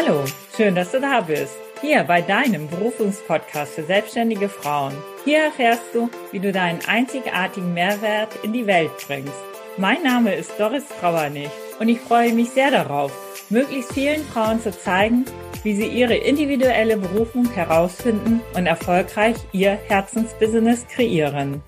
[0.00, 0.24] Hallo,
[0.56, 1.58] schön, dass du da bist.
[1.80, 4.92] Hier bei deinem Berufungspodcast für selbstständige Frauen.
[5.24, 9.42] Hier erfährst du, wie du deinen einzigartigen Mehrwert in die Welt bringst.
[9.76, 11.50] Mein Name ist Doris Trauernig
[11.80, 13.10] und ich freue mich sehr darauf,
[13.50, 15.24] möglichst vielen Frauen zu zeigen,
[15.64, 21.60] wie sie ihre individuelle Berufung herausfinden und erfolgreich ihr Herzensbusiness kreieren.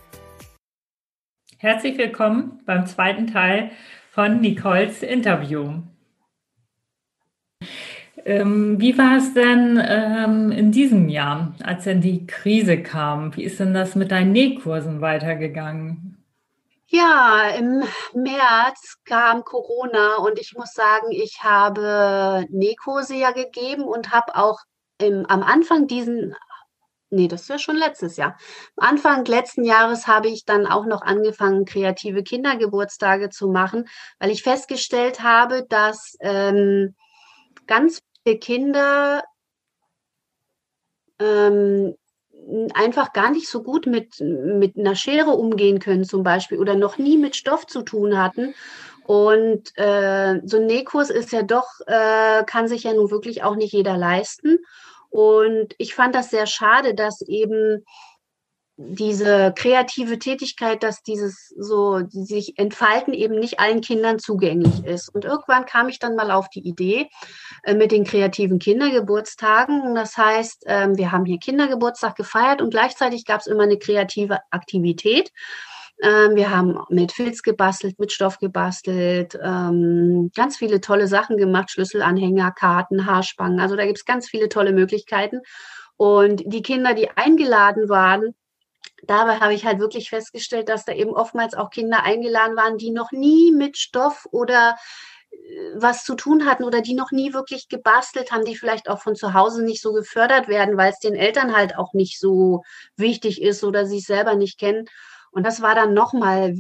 [1.59, 3.73] Herzlich willkommen beim zweiten Teil
[4.13, 5.83] von Nicoles Interview.
[8.25, 13.35] Ähm, wie war es denn ähm, in diesem Jahr, als denn die Krise kam?
[13.37, 16.17] Wie ist denn das mit deinen Nähkursen weitergegangen?
[16.93, 17.85] Ja, im
[18.15, 24.59] März kam Corona und ich muss sagen, ich habe Nähkurse ja gegeben und habe auch
[24.99, 26.35] im, am Anfang diesen,
[27.11, 28.37] nee, das wäre schon letztes Jahr.
[28.77, 34.31] Am Anfang letzten Jahres habe ich dann auch noch angefangen, kreative Kindergeburtstage zu machen, weil
[34.31, 36.97] ich festgestellt habe, dass ähm,
[37.69, 39.25] ganz viele Kinder
[41.19, 41.95] ähm,
[42.75, 46.99] einfach gar nicht so gut mit, mit einer Schere umgehen können zum Beispiel oder noch
[46.99, 48.55] nie mit Stoff zu tun hatten.
[49.05, 53.57] Und äh, so ein Nähkurs ist ja doch, äh, kann sich ja nun wirklich auch
[53.57, 54.59] nicht jeder leisten.
[55.11, 57.85] Und ich fand das sehr schade, dass eben
[58.89, 65.15] diese kreative Tätigkeit, dass dieses so die sich entfalten eben nicht allen Kindern zugänglich ist.
[65.15, 67.09] Und irgendwann kam ich dann mal auf die Idee
[67.65, 69.95] äh, mit den kreativen Kindergeburtstagen.
[69.95, 74.39] Das heißt, äh, wir haben hier Kindergeburtstag gefeiert und gleichzeitig gab es immer eine kreative
[74.51, 75.31] Aktivität.
[76.03, 81.71] Ähm, wir haben mit Filz gebastelt, mit Stoff gebastelt, ähm, ganz viele tolle Sachen gemacht,
[81.71, 83.61] Schlüsselanhänger, Karten, Haarspangen.
[83.61, 85.41] Also da gibt es ganz viele tolle Möglichkeiten.
[85.99, 88.35] Und die Kinder, die eingeladen waren,
[89.07, 92.91] dabei habe ich halt wirklich festgestellt, dass da eben oftmals auch Kinder eingeladen waren, die
[92.91, 94.77] noch nie mit Stoff oder
[95.31, 95.37] äh,
[95.75, 99.15] was zu tun hatten oder die noch nie wirklich gebastelt haben, die vielleicht auch von
[99.15, 102.63] zu Hause nicht so gefördert werden, weil es den Eltern halt auch nicht so
[102.97, 104.87] wichtig ist oder es selber nicht kennen.
[105.31, 106.57] Und das war dann nochmal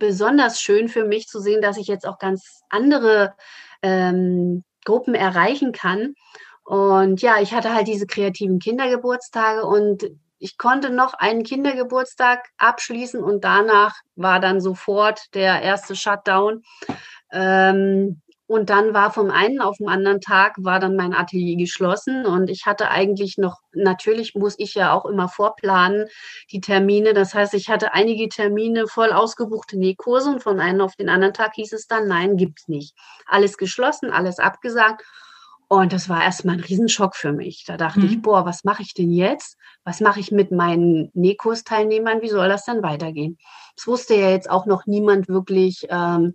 [0.00, 3.34] besonders schön für mich zu sehen, dass ich jetzt auch ganz andere
[3.82, 6.14] ähm, Gruppen erreichen kann.
[6.64, 10.08] Und ja, ich hatte halt diese kreativen Kindergeburtstage und
[10.40, 16.62] ich konnte noch einen Kindergeburtstag abschließen und danach war dann sofort der erste Shutdown.
[17.30, 22.26] Ähm, und dann war vom einen auf den anderen Tag war dann mein Atelier geschlossen
[22.26, 26.08] und ich hatte eigentlich noch, natürlich muss ich ja auch immer vorplanen,
[26.50, 27.14] die Termine.
[27.14, 31.32] Das heißt, ich hatte einige Termine voll ausgebuchte Nähkurse und von einem auf den anderen
[31.32, 32.96] Tag hieß es dann, nein, gibt's nicht.
[33.24, 35.04] Alles geschlossen, alles abgesagt.
[35.72, 37.62] Und das war erstmal ein Riesenschock für mich.
[37.64, 38.06] Da dachte mhm.
[38.06, 39.56] ich, boah, was mache ich denn jetzt?
[39.84, 42.22] Was mache ich mit meinen Nähkursteilnehmern?
[42.22, 43.38] Wie soll das dann weitergehen?
[43.76, 46.34] Es wusste ja jetzt auch noch niemand wirklich, ähm,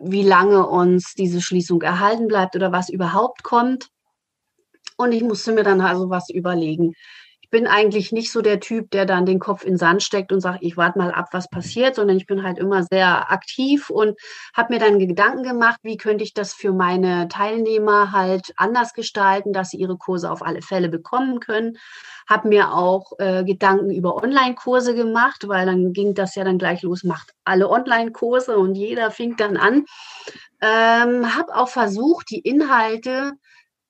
[0.00, 3.88] wie lange uns diese Schließung erhalten bleibt oder was überhaupt kommt.
[4.96, 6.94] Und ich musste mir dann also was überlegen
[7.54, 10.40] bin eigentlich nicht so der Typ, der dann den Kopf in den Sand steckt und
[10.40, 14.18] sagt, ich warte mal ab, was passiert, sondern ich bin halt immer sehr aktiv und
[14.52, 19.52] habe mir dann Gedanken gemacht, wie könnte ich das für meine Teilnehmer halt anders gestalten,
[19.52, 21.78] dass sie ihre Kurse auf alle Fälle bekommen können.
[22.28, 26.82] Habe mir auch äh, Gedanken über Online-Kurse gemacht, weil dann ging das ja dann gleich
[26.82, 29.84] los, macht alle Online-Kurse und jeder fing dann an.
[30.60, 33.34] Ähm, habe auch versucht, die Inhalte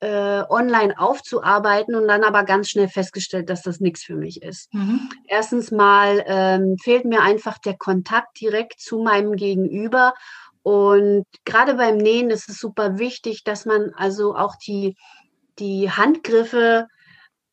[0.01, 4.73] äh, online aufzuarbeiten und dann aber ganz schnell festgestellt, dass das nichts für mich ist.
[4.73, 5.09] Mhm.
[5.27, 10.13] Erstens mal ähm, fehlt mir einfach der Kontakt direkt zu meinem Gegenüber.
[10.63, 14.95] Und gerade beim Nähen ist es super wichtig, dass man also auch die,
[15.59, 16.87] die Handgriffe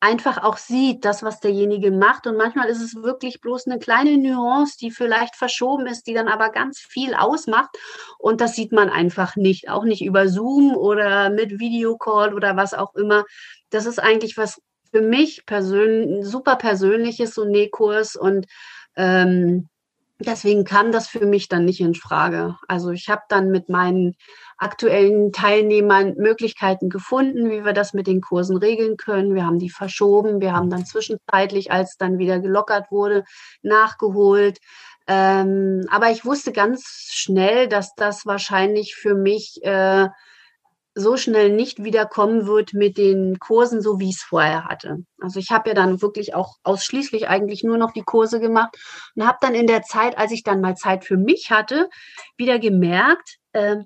[0.03, 2.27] einfach auch sieht, das, was derjenige macht.
[2.27, 6.27] Und manchmal ist es wirklich bloß eine kleine Nuance, die vielleicht verschoben ist, die dann
[6.27, 7.69] aber ganz viel ausmacht.
[8.19, 12.73] Und das sieht man einfach nicht, auch nicht über Zoom oder mit Videocall oder was
[12.73, 13.23] auch immer.
[13.69, 18.17] Das ist eigentlich was für mich persönlich super persönliches, so Nähkurs.
[18.17, 18.45] Und
[18.97, 19.69] ähm,
[20.27, 22.57] deswegen kam das für mich dann nicht in Frage.
[22.67, 24.15] Also ich habe dann mit meinen
[24.57, 29.35] aktuellen Teilnehmern Möglichkeiten gefunden, wie wir das mit den Kursen regeln können.
[29.35, 33.23] Wir haben die verschoben, wir haben dann zwischenzeitlich, als dann wieder gelockert wurde,
[33.61, 34.59] nachgeholt.
[35.07, 40.07] Ähm, aber ich wusste ganz schnell, dass das wahrscheinlich für mich äh,
[40.95, 44.97] so schnell nicht wiederkommen wird mit den Kursen, so wie ich es vorher hatte.
[45.19, 48.77] Also ich habe ja dann wirklich auch ausschließlich eigentlich nur noch die Kurse gemacht
[49.15, 51.89] und habe dann in der Zeit, als ich dann mal Zeit für mich hatte,
[52.37, 53.77] wieder gemerkt, äh,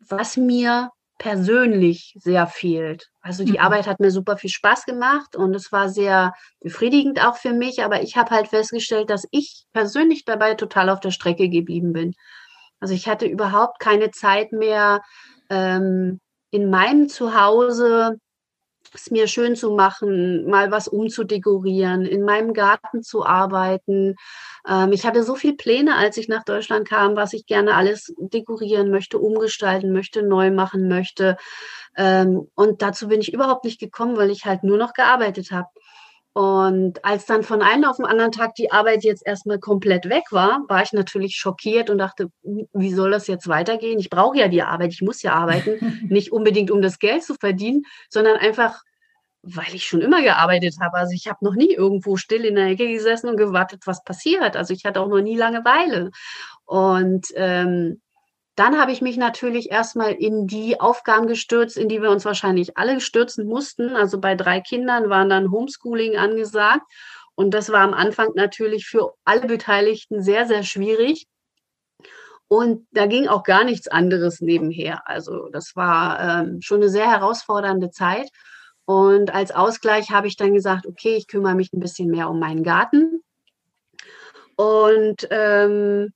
[0.00, 3.08] was mir persönlich sehr fehlt.
[3.20, 3.60] Also die mhm.
[3.60, 7.82] Arbeit hat mir super viel Spaß gemacht und es war sehr befriedigend auch für mich,
[7.82, 12.14] aber ich habe halt festgestellt, dass ich persönlich dabei total auf der Strecke geblieben bin.
[12.80, 15.00] Also ich hatte überhaupt keine Zeit mehr,
[15.48, 16.20] ähm,
[16.54, 18.20] in meinem Zuhause
[18.94, 24.14] es mir schön zu machen, mal was umzudekorieren, in meinem Garten zu arbeiten.
[24.68, 28.14] Ähm, ich hatte so viele Pläne, als ich nach Deutschland kam, was ich gerne alles
[28.18, 31.36] dekorieren möchte, umgestalten möchte, neu machen möchte.
[31.96, 35.68] Ähm, und dazu bin ich überhaupt nicht gekommen, weil ich halt nur noch gearbeitet habe.
[36.34, 40.24] Und als dann von einem auf den anderen Tag die Arbeit jetzt erstmal komplett weg
[40.32, 44.00] war, war ich natürlich schockiert und dachte, wie soll das jetzt weitergehen?
[44.00, 47.36] Ich brauche ja die Arbeit, ich muss ja arbeiten, nicht unbedingt um das Geld zu
[47.36, 48.82] verdienen, sondern einfach,
[49.42, 50.96] weil ich schon immer gearbeitet habe.
[50.96, 54.56] Also ich habe noch nie irgendwo still in der Ecke gesessen und gewartet, was passiert.
[54.56, 56.10] Also ich hatte auch noch nie Langeweile.
[56.64, 58.00] Und ähm,
[58.56, 62.76] dann habe ich mich natürlich erstmal in die Aufgaben gestürzt, in die wir uns wahrscheinlich
[62.76, 63.96] alle stürzen mussten.
[63.96, 66.82] Also bei drei Kindern waren dann Homeschooling angesagt.
[67.34, 71.26] Und das war am Anfang natürlich für alle Beteiligten sehr, sehr schwierig.
[72.46, 75.08] Und da ging auch gar nichts anderes nebenher.
[75.08, 78.28] Also das war ähm, schon eine sehr herausfordernde Zeit.
[78.84, 82.38] Und als Ausgleich habe ich dann gesagt, okay, ich kümmere mich ein bisschen mehr um
[82.38, 83.22] meinen Garten.
[84.56, 86.12] Und ähm,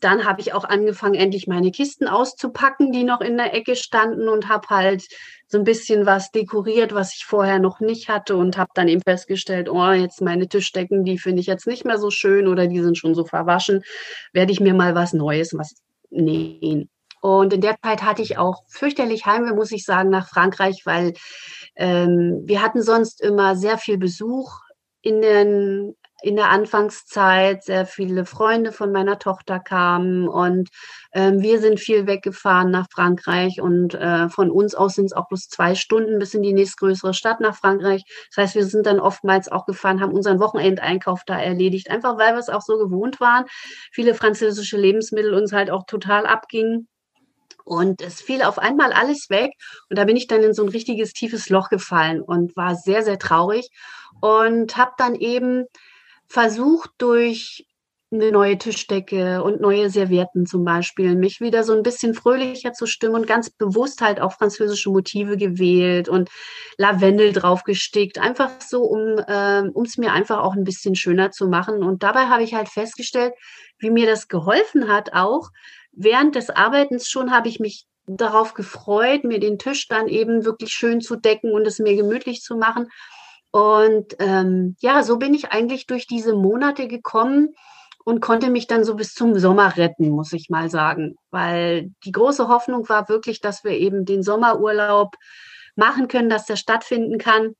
[0.00, 4.28] dann habe ich auch angefangen, endlich meine Kisten auszupacken, die noch in der Ecke standen
[4.28, 5.06] und habe halt
[5.46, 9.02] so ein bisschen was dekoriert, was ich vorher noch nicht hatte und habe dann eben
[9.02, 12.82] festgestellt, oh, jetzt meine Tischdecken, die finde ich jetzt nicht mehr so schön oder die
[12.82, 13.82] sind schon so verwaschen,
[14.32, 15.74] werde ich mir mal was Neues was
[16.10, 16.90] nähen.
[17.20, 21.14] Und in der Zeit hatte ich auch fürchterlich Heimweh, muss ich sagen, nach Frankreich, weil
[21.76, 24.60] ähm, wir hatten sonst immer sehr viel Besuch
[25.00, 30.70] in den in der Anfangszeit sehr viele Freunde von meiner Tochter kamen und
[31.12, 35.28] ähm, wir sind viel weggefahren nach Frankreich und äh, von uns aus sind es auch
[35.28, 38.04] bloß zwei Stunden bis in die nächstgrößere Stadt nach Frankreich.
[38.34, 42.32] Das heißt, wir sind dann oftmals auch gefahren, haben unseren Wochenendeinkauf da erledigt, einfach weil
[42.32, 43.44] wir es auch so gewohnt waren.
[43.92, 46.88] Viele französische Lebensmittel uns halt auch total abgingen.
[47.64, 49.52] Und es fiel auf einmal alles weg.
[49.88, 53.02] Und da bin ich dann in so ein richtiges tiefes Loch gefallen und war sehr,
[53.02, 53.68] sehr traurig.
[54.20, 55.64] Und habe dann eben
[56.34, 57.64] versucht durch
[58.10, 62.86] eine neue Tischdecke und neue Servietten zum Beispiel, mich wieder so ein bisschen fröhlicher zu
[62.86, 66.30] stimmen und ganz bewusst halt auch französische Motive gewählt und
[66.76, 71.84] Lavendel draufgestickt, einfach so, um äh, es mir einfach auch ein bisschen schöner zu machen.
[71.84, 73.32] Und dabei habe ich halt festgestellt,
[73.78, 75.50] wie mir das geholfen hat auch.
[75.92, 80.70] Während des Arbeitens schon habe ich mich darauf gefreut, mir den Tisch dann eben wirklich
[80.72, 82.88] schön zu decken und es mir gemütlich zu machen.
[83.54, 87.54] Und ähm, ja, so bin ich eigentlich durch diese Monate gekommen
[88.04, 91.14] und konnte mich dann so bis zum Sommer retten, muss ich mal sagen.
[91.30, 95.14] Weil die große Hoffnung war wirklich, dass wir eben den Sommerurlaub
[95.76, 97.54] machen können, dass der stattfinden kann.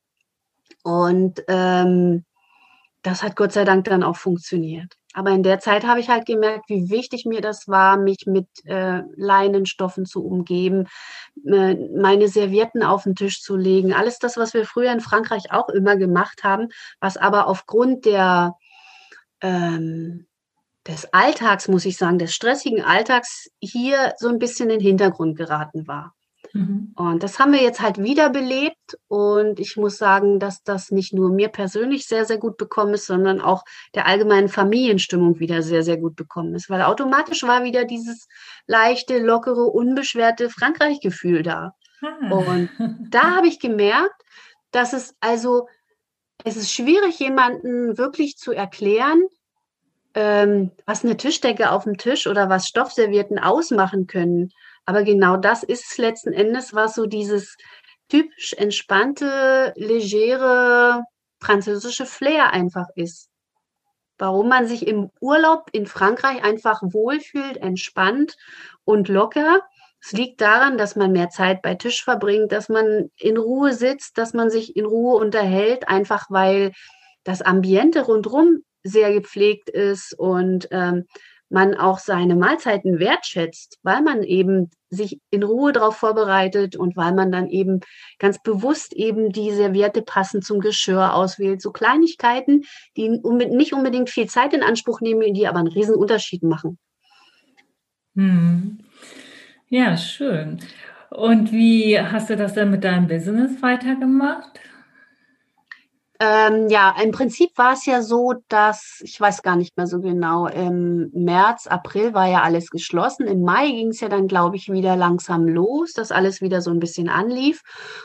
[0.82, 2.24] Und ähm,
[3.04, 4.94] das hat Gott sei Dank dann auch funktioniert.
[5.12, 8.48] Aber in der Zeit habe ich halt gemerkt, wie wichtig mir das war, mich mit
[8.64, 10.88] äh, Leinenstoffen zu umgeben,
[11.44, 13.92] meine Servietten auf den Tisch zu legen.
[13.92, 16.68] Alles das, was wir früher in Frankreich auch immer gemacht haben,
[16.98, 18.54] was aber aufgrund der,
[19.42, 20.26] ähm,
[20.88, 25.36] des Alltags, muss ich sagen, des stressigen Alltags hier so ein bisschen in den Hintergrund
[25.36, 26.13] geraten war.
[26.54, 26.92] Mhm.
[26.94, 28.96] Und das haben wir jetzt halt wiederbelebt.
[29.08, 33.06] Und ich muss sagen, dass das nicht nur mir persönlich sehr, sehr gut bekommen ist,
[33.06, 33.64] sondern auch
[33.94, 36.70] der allgemeinen Familienstimmung wieder sehr, sehr gut bekommen ist.
[36.70, 38.28] Weil automatisch war wieder dieses
[38.66, 41.74] leichte, lockere, unbeschwerte Frankreich-Gefühl da.
[42.00, 42.30] Ah.
[42.30, 42.70] Und
[43.10, 44.22] da habe ich gemerkt,
[44.70, 45.68] dass es also,
[46.44, 49.22] es ist schwierig, jemanden wirklich zu erklären,
[50.14, 54.52] ähm, was eine Tischdecke auf dem Tisch oder was Stoffservierten ausmachen können.
[54.86, 57.56] Aber genau das ist letzten Endes, was so dieses
[58.08, 61.02] typisch entspannte, legere
[61.40, 63.28] französische Flair einfach ist.
[64.18, 68.36] Warum man sich im Urlaub in Frankreich einfach wohlfühlt, entspannt
[68.84, 69.62] und locker.
[70.00, 74.18] Es liegt daran, dass man mehr Zeit bei Tisch verbringt, dass man in Ruhe sitzt,
[74.18, 76.72] dass man sich in Ruhe unterhält, einfach weil
[77.24, 81.06] das Ambiente rundherum sehr gepflegt ist und ähm,
[81.50, 87.12] man auch seine Mahlzeiten wertschätzt, weil man eben sich in Ruhe darauf vorbereitet und weil
[87.12, 87.80] man dann eben
[88.18, 91.60] ganz bewusst eben die Serviette passend zum Geschirr auswählt.
[91.60, 92.62] So Kleinigkeiten,
[92.96, 96.78] die nicht unbedingt viel Zeit in Anspruch nehmen, die aber einen riesen Unterschied machen.
[98.14, 98.78] Hm.
[99.68, 100.60] Ja, schön.
[101.10, 104.60] Und wie hast du das dann mit deinem Business weitergemacht?
[106.26, 110.00] Ähm, ja, im Prinzip war es ja so, dass, ich weiß gar nicht mehr so
[110.00, 113.26] genau, im März, April war ja alles geschlossen.
[113.26, 116.70] Im Mai ging es ja dann, glaube ich, wieder langsam los, dass alles wieder so
[116.70, 117.60] ein bisschen anlief.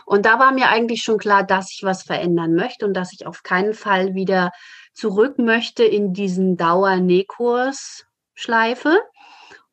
[0.05, 3.25] Und da war mir eigentlich schon klar, dass ich was verändern möchte und dass ich
[3.25, 4.51] auf keinen Fall wieder
[4.93, 8.99] zurück möchte in diesen Dauernähkurs-Schleife.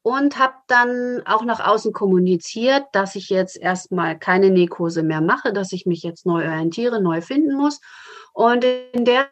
[0.07, 5.53] und habe dann auch nach außen kommuniziert, dass ich jetzt erstmal keine Nähkurse mehr mache,
[5.53, 7.81] dass ich mich jetzt neu orientiere, neu finden muss.
[8.37, 9.31] Und in der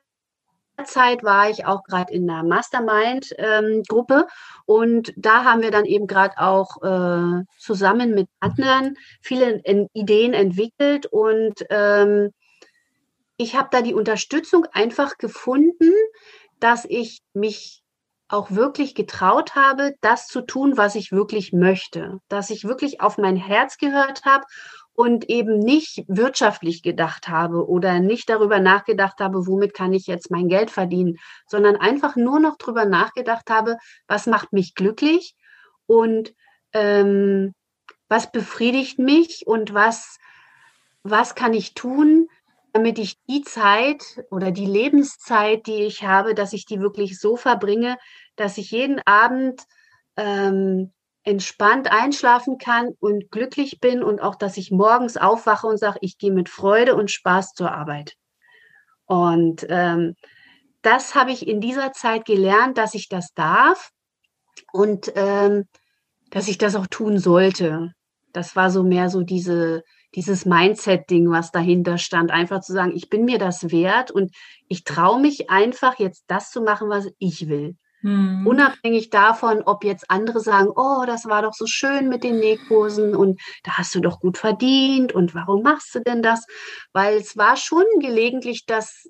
[0.85, 4.25] Zeit war ich auch gerade in der Mastermind-Gruppe ähm,
[4.65, 11.05] und da haben wir dann eben gerade auch äh, zusammen mit anderen viele Ideen entwickelt.
[11.05, 12.31] Und ähm,
[13.37, 15.93] ich habe da die Unterstützung einfach gefunden,
[16.59, 17.83] dass ich mich
[18.29, 23.19] auch wirklich getraut habe, das zu tun, was ich wirklich möchte, dass ich wirklich auf
[23.19, 24.47] mein Herz gehört habe
[24.95, 30.31] und eben nicht wirtschaftlich gedacht habe oder nicht darüber nachgedacht habe, womit kann ich jetzt
[30.31, 35.35] mein Geld verdienen, sondern einfach nur noch darüber nachgedacht habe, was macht mich glücklich
[35.87, 36.33] und
[36.73, 37.55] ähm,
[38.09, 40.19] was befriedigt mich und was,
[41.03, 42.29] was kann ich tun,
[42.73, 47.37] damit ich die Zeit oder die Lebenszeit, die ich habe, dass ich die wirklich so
[47.37, 47.97] verbringe,
[48.37, 49.63] dass ich jeden Abend
[50.17, 50.93] ähm,
[51.25, 56.19] entspannt einschlafen kann und glücklich bin und auch, dass ich morgens aufwache und sage, ich
[56.19, 58.15] gehe mit Freude und Spaß zur Arbeit.
[59.07, 60.15] Und ähm,
[60.83, 63.91] das habe ich in dieser Zeit gelernt, dass ich das darf
[64.73, 65.65] und ähm,
[66.31, 67.93] dass ich das auch tun sollte.
[68.33, 69.83] Das war so mehr so diese,
[70.15, 74.35] dieses Mindset-Ding, was dahinter stand, einfach zu sagen, ich bin mir das wert und
[74.69, 77.77] ich traue mich einfach jetzt das zu machen, was ich will.
[78.05, 78.47] Mhm.
[78.47, 83.17] Unabhängig davon, ob jetzt andere sagen, oh, das war doch so schön mit den Nähkursen
[83.17, 86.45] und da hast du doch gut verdient und warum machst du denn das?
[86.93, 89.09] Weil es war schon gelegentlich das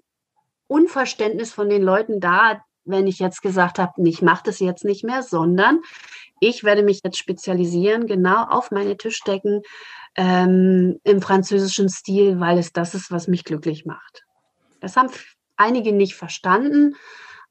[0.68, 5.02] Unverständnis von den Leuten da, wenn ich jetzt gesagt habe, ich mache das jetzt nicht
[5.02, 5.80] mehr, sondern
[6.38, 9.62] ich werde mich jetzt spezialisieren, genau auf meine Tischdecken
[10.14, 14.22] ähm, im französischen Stil, weil es das ist, was mich glücklich macht.
[14.80, 15.10] Das haben
[15.56, 16.94] einige nicht verstanden,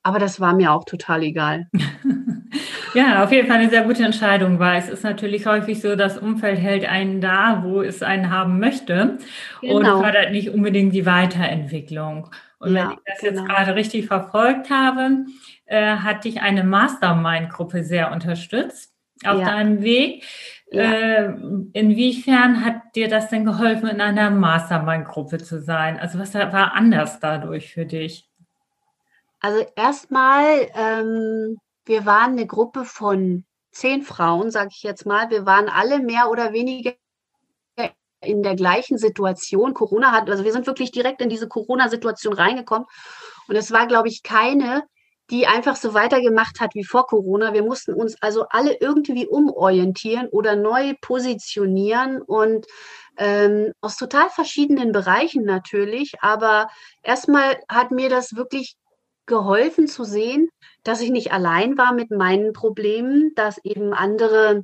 [0.03, 1.67] aber das war mir auch total egal.
[2.93, 6.17] ja, auf jeden Fall eine sehr gute Entscheidung, weil es ist natürlich häufig so, das
[6.17, 9.17] Umfeld hält einen da, wo es einen haben möchte
[9.61, 9.75] genau.
[9.75, 12.29] und fördert nicht unbedingt die Weiterentwicklung.
[12.59, 13.41] Und ja, wenn ich das genau.
[13.41, 15.25] jetzt gerade richtig verfolgt habe,
[15.65, 18.93] äh, hat dich eine Mastermind-Gruppe sehr unterstützt
[19.25, 19.45] auf ja.
[19.45, 20.23] deinem Weg.
[20.71, 20.91] Ja.
[20.91, 21.33] Äh,
[21.73, 25.99] inwiefern hat dir das denn geholfen, in einer Mastermind-Gruppe zu sein?
[25.99, 28.29] Also was war anders dadurch für dich?
[29.43, 35.29] Also erstmal, ähm, wir waren eine Gruppe von zehn Frauen, sage ich jetzt mal.
[35.31, 36.93] Wir waren alle mehr oder weniger
[38.21, 39.73] in der gleichen Situation.
[39.73, 42.87] Corona hat, also wir sind wirklich direkt in diese Corona-Situation reingekommen.
[43.49, 44.83] Und es war, glaube ich, keine,
[45.29, 47.51] die einfach so weitergemacht hat wie vor Corona.
[47.51, 52.65] Wir mussten uns also alle irgendwie umorientieren oder neu positionieren und
[53.17, 56.13] ähm, aus total verschiedenen Bereichen natürlich.
[56.21, 56.69] Aber
[57.01, 58.77] erstmal hat mir das wirklich
[59.25, 60.49] geholfen zu sehen,
[60.83, 64.63] dass ich nicht allein war mit meinen Problemen, dass eben andere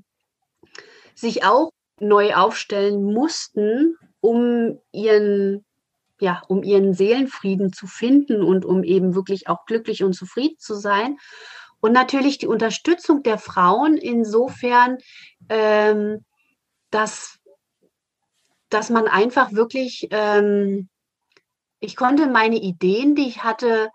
[1.15, 5.65] sich auch neu aufstellen mussten, um ihren
[6.21, 10.75] ja, um ihren Seelenfrieden zu finden und um eben wirklich auch glücklich und zufrieden zu
[10.75, 11.17] sein.
[11.79, 14.97] Und natürlich die Unterstützung der Frauen insofern,
[15.47, 16.25] ähm,
[16.91, 17.39] dass,
[18.69, 20.89] dass man einfach wirklich, ähm,
[21.79, 23.89] ich konnte meine Ideen, die ich hatte,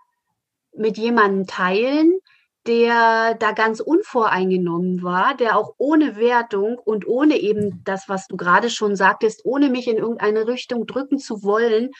[0.77, 2.19] mit jemandem teilen,
[2.67, 8.37] der da ganz unvoreingenommen war, der auch ohne Wertung und ohne eben das, was du
[8.37, 11.91] gerade schon sagtest, ohne mich in irgendeine Richtung drücken zu wollen,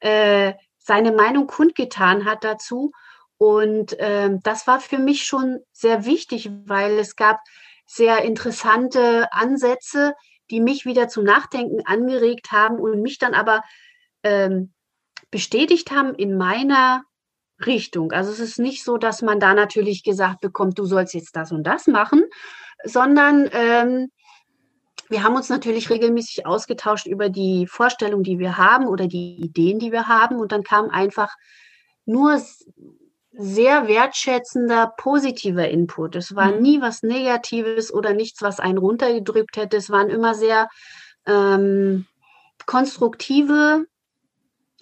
[0.00, 2.92] äh, seine Meinung kundgetan hat dazu.
[3.36, 7.40] Und äh, das war für mich schon sehr wichtig, weil es gab
[7.86, 10.14] sehr interessante Ansätze,
[10.50, 13.62] die mich wieder zum Nachdenken angeregt haben und mich dann aber
[14.22, 14.72] ähm,
[15.30, 17.02] bestätigt haben in meiner
[17.64, 18.12] Richtung.
[18.12, 21.52] Also es ist nicht so, dass man da natürlich gesagt bekommt, du sollst jetzt das
[21.52, 22.24] und das machen,
[22.84, 24.10] sondern ähm,
[25.08, 29.78] wir haben uns natürlich regelmäßig ausgetauscht über die Vorstellung, die wir haben oder die Ideen,
[29.78, 30.36] die wir haben.
[30.36, 31.34] Und dann kam einfach
[32.06, 32.40] nur
[33.32, 36.16] sehr wertschätzender, positiver Input.
[36.16, 36.62] Es war mhm.
[36.62, 39.76] nie was Negatives oder nichts, was einen runtergedrückt hätte.
[39.76, 40.68] Es waren immer sehr
[41.26, 42.06] ähm,
[42.66, 43.86] konstruktive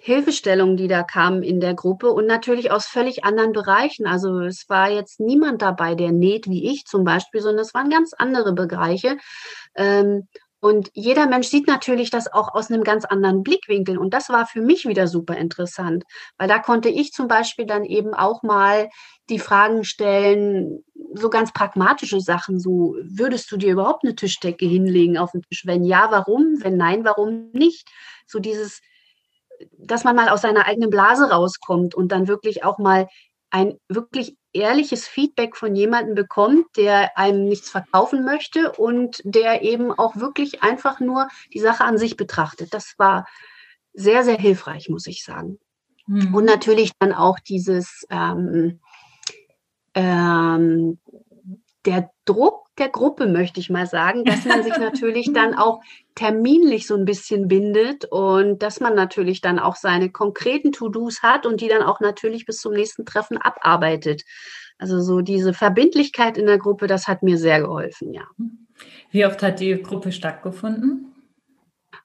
[0.05, 4.05] Hilfestellungen, die da kamen in der Gruppe und natürlich aus völlig anderen Bereichen.
[4.05, 7.89] Also es war jetzt niemand dabei, der näht wie ich zum Beispiel, sondern es waren
[7.89, 9.17] ganz andere Bereiche.
[9.77, 10.27] Ähm,
[10.59, 13.97] und jeder Mensch sieht natürlich das auch aus einem ganz anderen Blickwinkel.
[13.97, 16.03] Und das war für mich wieder super interessant,
[16.37, 18.89] weil da konnte ich zum Beispiel dann eben auch mal
[19.31, 20.83] die Fragen stellen,
[21.15, 25.65] so ganz pragmatische Sachen, so würdest du dir überhaupt eine Tischdecke hinlegen auf den Tisch?
[25.65, 26.57] Wenn ja, warum?
[26.59, 27.89] Wenn nein, warum nicht?
[28.27, 28.81] So dieses,
[29.79, 33.09] dass man mal aus seiner eigenen Blase rauskommt und dann wirklich auch mal
[33.51, 39.93] ein wirklich ehrliches Feedback von jemandem bekommt, der einem nichts verkaufen möchte und der eben
[39.93, 42.73] auch wirklich einfach nur die Sache an sich betrachtet.
[42.73, 43.27] Das war
[43.93, 45.59] sehr, sehr hilfreich, muss ich sagen.
[46.07, 46.35] Mhm.
[46.35, 48.81] Und natürlich dann auch dieses ähm,
[49.95, 50.99] ähm,
[51.85, 55.81] der Druck der Gruppe, möchte ich mal sagen, dass man sich natürlich dann auch
[56.15, 61.47] terminlich so ein bisschen bindet und dass man natürlich dann auch seine konkreten To-Dos hat
[61.47, 64.23] und die dann auch natürlich bis zum nächsten Treffen abarbeitet.
[64.79, 68.25] Also so diese Verbindlichkeit in der Gruppe, das hat mir sehr geholfen, ja.
[69.11, 71.12] Wie oft hat die Gruppe stattgefunden?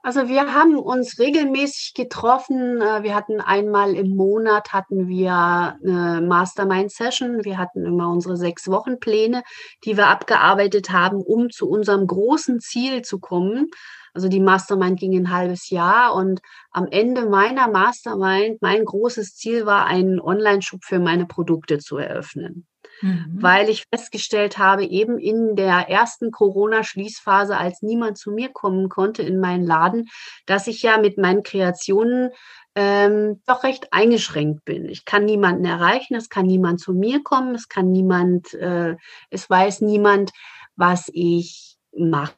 [0.04, 2.82] Also wir haben uns regelmäßig getroffen.
[2.82, 7.44] Äh, wir hatten einmal im Monat hatten wir eine Mastermind-Session.
[7.44, 9.44] Wir hatten immer unsere sechs Wochen Pläne,
[9.84, 13.70] die wir abgearbeitet haben, um zu unserem großen Ziel zu kommen.
[14.14, 16.40] Also die Mastermind ging ein halbes Jahr und
[16.72, 22.66] am Ende meiner Mastermind, mein großes Ziel war, einen Online-Shop für meine Produkte zu eröffnen
[23.02, 23.38] mhm.
[23.40, 29.24] weil ich festgestellt habe, eben in der ersten Corona-Schließphase, als niemand zu mir kommen konnte
[29.24, 30.08] in meinen Laden,
[30.46, 32.32] dass ich ja mit meinen Kreationen
[32.76, 34.88] ähm, doch recht eingeschränkt bin.
[34.88, 38.96] Ich kann niemanden erreichen, es kann niemand zu mir kommen, es kann niemand, äh,
[39.32, 40.32] es weiß niemand,
[40.76, 42.36] was ich mache.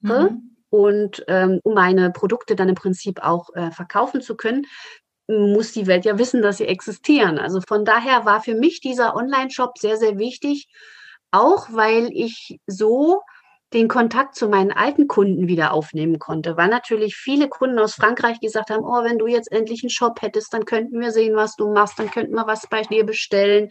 [0.00, 0.56] Mhm.
[0.68, 4.66] Und ähm, um meine Produkte dann im Prinzip auch äh, verkaufen zu können,
[5.28, 7.38] muss die Welt ja wissen, dass sie existieren.
[7.38, 10.68] Also von daher war für mich dieser Online-Shop sehr, sehr wichtig,
[11.30, 13.22] auch weil ich so
[13.72, 18.38] den Kontakt zu meinen alten Kunden wieder aufnehmen konnte, weil natürlich viele Kunden aus Frankreich
[18.40, 21.56] gesagt haben, oh, wenn du jetzt endlich einen Shop hättest, dann könnten wir sehen, was
[21.56, 23.70] du machst, dann könnten wir was bei dir bestellen.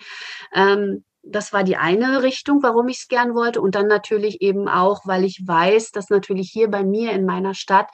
[0.53, 3.61] Ähm, das war die eine Richtung, warum ich es gern wollte.
[3.61, 7.53] Und dann natürlich eben auch, weil ich weiß, dass natürlich hier bei mir in meiner
[7.53, 7.89] Stadt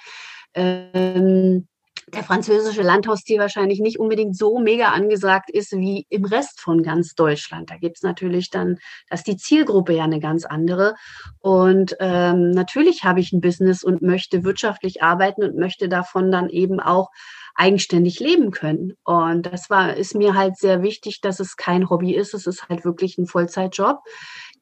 [0.53, 1.67] ähm,
[2.13, 7.15] der französische Landhaustier wahrscheinlich nicht unbedingt so mega angesagt ist wie im Rest von ganz
[7.15, 7.69] Deutschland.
[7.69, 8.77] Da gibt es natürlich dann,
[9.09, 10.95] da ist die Zielgruppe ja eine ganz andere.
[11.39, 16.49] Und ähm, natürlich habe ich ein Business und möchte wirtschaftlich arbeiten und möchte davon dann
[16.49, 17.09] eben auch
[17.55, 18.93] eigenständig leben können.
[19.03, 22.33] Und das war, ist mir halt sehr wichtig, dass es kein Hobby ist.
[22.33, 23.99] Es ist halt wirklich ein Vollzeitjob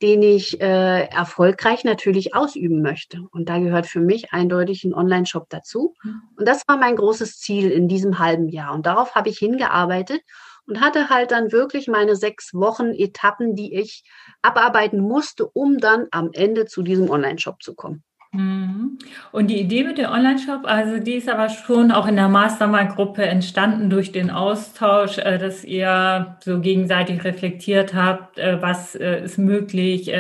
[0.02, 3.22] den ich äh, erfolgreich natürlich ausüben möchte.
[3.32, 5.94] Und da gehört für mich eindeutig ein Online-Shop dazu.
[6.04, 6.22] Mhm.
[6.38, 8.74] Und das war mein großes Ziel in diesem halben Jahr.
[8.74, 10.22] Und darauf habe ich hingearbeitet
[10.68, 14.04] und hatte halt dann wirklich meine sechs Wochen Etappen, die ich
[14.42, 18.04] abarbeiten musste, um dann am Ende zu diesem Online-Shop zu kommen.
[18.32, 19.00] Mhm.
[19.32, 23.26] Und die Idee mit dem Online-Shop, also die ist aber schon auch in der Mastermind-Gruppe
[23.26, 29.40] entstanden durch den Austausch, äh, dass ihr so gegenseitig reflektiert habt, äh, was äh, ist
[29.40, 30.12] möglich,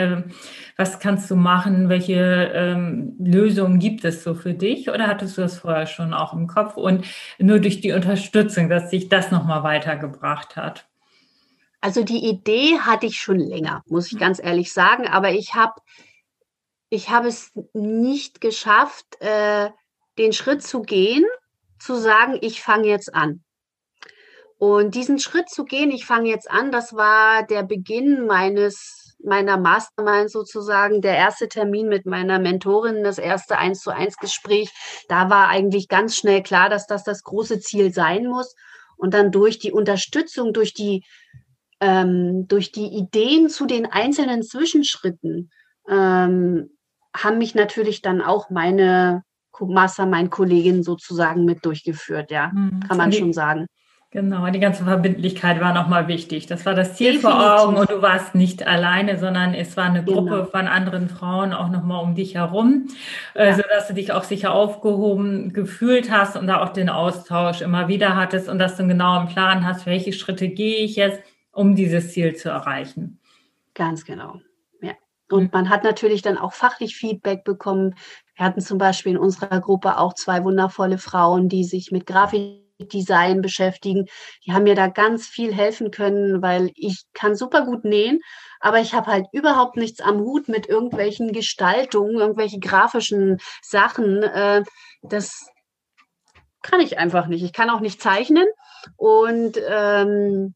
[0.77, 5.41] was kannst du machen, welche ähm, Lösungen gibt es so für dich oder hattest du
[5.41, 7.05] das vorher schon auch im Kopf und
[7.37, 10.87] nur durch die Unterstützung, dass sich das nochmal weitergebracht hat?
[11.81, 14.19] Also die Idee hatte ich schon länger, muss ich mhm.
[14.19, 15.73] ganz ehrlich sagen, aber ich habe
[16.89, 19.69] ich habe es nicht geschafft, äh,
[20.17, 21.25] den Schritt zu gehen,
[21.79, 23.43] zu sagen, ich fange jetzt an.
[24.57, 29.57] Und diesen Schritt zu gehen, ich fange jetzt an, das war der Beginn meines meiner
[29.57, 34.71] Mastermind sozusagen, der erste Termin mit meiner Mentorin, das erste eins zu eins Gespräch.
[35.09, 38.55] Da war eigentlich ganz schnell klar, dass das das große Ziel sein muss.
[38.97, 41.03] Und dann durch die Unterstützung, durch die
[41.81, 45.49] ähm, durch die Ideen zu den einzelnen Zwischenschritten
[45.89, 46.69] ähm,
[47.15, 49.23] haben mich natürlich dann auch meine
[49.59, 52.79] Mastermind-Kolleginnen sozusagen mit durchgeführt, ja, mhm.
[52.87, 53.65] kann man die, schon sagen.
[54.11, 56.47] Genau, die ganze Verbindlichkeit war nochmal wichtig.
[56.47, 57.37] Das war das Ziel Definitiv.
[57.37, 60.45] vor Augen und du warst nicht alleine, sondern es war eine Gruppe genau.
[60.45, 62.87] von anderen Frauen auch nochmal um dich herum,
[63.35, 63.55] äh, ja.
[63.55, 68.15] sodass du dich auch sicher aufgehoben gefühlt hast und da auch den Austausch immer wieder
[68.15, 72.11] hattest und dass du genau einen Plan hast, welche Schritte gehe ich jetzt, um dieses
[72.11, 73.19] Ziel zu erreichen.
[73.75, 74.41] Ganz genau.
[75.31, 75.49] Und mhm.
[75.51, 77.95] man hat natürlich dann auch fachlich Feedback bekommen.
[78.35, 83.41] Wir hatten zum Beispiel in unserer Gruppe auch zwei wundervolle Frauen, die sich mit Grafikdesign
[83.41, 84.05] beschäftigen.
[84.45, 88.21] Die haben mir da ganz viel helfen können, weil ich kann super gut nähen,
[88.59, 94.23] aber ich habe halt überhaupt nichts am Hut mit irgendwelchen Gestaltungen, irgendwelche grafischen Sachen.
[94.23, 94.63] Äh,
[95.01, 95.49] das
[96.61, 97.43] kann ich einfach nicht.
[97.43, 98.47] Ich kann auch nicht zeichnen.
[98.95, 100.55] Und ähm,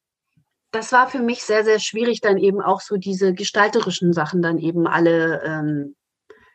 [0.73, 4.57] das war für mich sehr, sehr schwierig, dann eben auch so diese gestalterischen Sachen dann
[4.57, 5.95] eben alle ähm,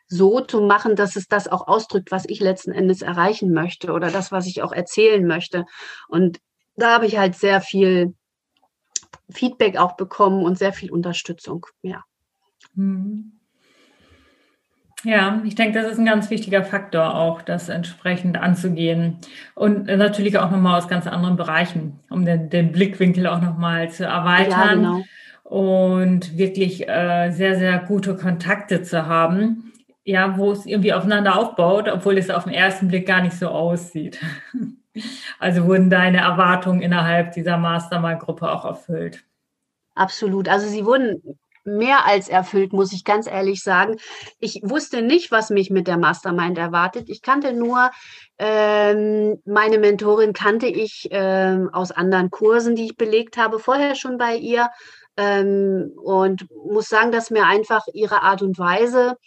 [0.07, 4.11] so zu machen, dass es das auch ausdrückt, was ich letzten Endes erreichen möchte oder
[4.11, 5.65] das, was ich auch erzählen möchte.
[6.09, 6.39] Und
[6.75, 8.13] da habe ich halt sehr viel
[9.29, 12.03] Feedback auch bekommen und sehr viel Unterstützung, ja.
[12.73, 13.38] Mhm.
[15.03, 19.17] Ja, ich denke, das ist ein ganz wichtiger Faktor auch, das entsprechend anzugehen.
[19.55, 24.05] Und natürlich auch nochmal aus ganz anderen Bereichen, um den, den Blickwinkel auch nochmal zu
[24.05, 24.51] erweitern.
[24.51, 25.03] Ja, genau.
[25.43, 29.71] und wirklich äh, sehr, sehr gute Kontakte zu haben,
[30.03, 33.47] ja, wo es irgendwie aufeinander aufbaut, obwohl es auf den ersten Blick gar nicht so
[33.47, 34.19] aussieht.
[35.37, 39.23] Also wurden deine Erwartungen innerhalb dieser Mastermind-Gruppe auch erfüllt?
[39.95, 40.49] Absolut.
[40.49, 41.21] Also sie wurden
[41.77, 43.97] mehr als erfüllt, muss ich ganz ehrlich sagen.
[44.39, 47.09] Ich wusste nicht, was mich mit der Mastermind erwartet.
[47.09, 47.91] Ich kannte nur
[48.37, 54.17] ähm, meine Mentorin, kannte ich ähm, aus anderen Kursen, die ich belegt habe, vorher schon
[54.17, 54.69] bei ihr.
[55.17, 59.17] Ähm, und muss sagen, dass mir einfach ihre Art und Weise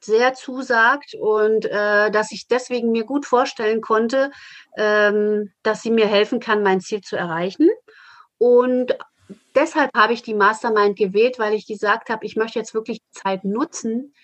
[0.00, 4.30] sehr zusagt und äh, dass ich deswegen mir gut vorstellen konnte,
[4.76, 7.68] ähm, dass sie mir helfen kann, mein Ziel zu erreichen.
[8.38, 8.96] Und
[9.54, 13.44] deshalb habe ich die Mastermind gewählt, weil ich gesagt habe, ich möchte jetzt wirklich Zeit
[13.44, 14.14] nutzen,